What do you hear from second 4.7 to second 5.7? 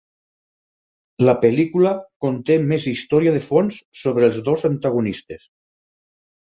antagonistes.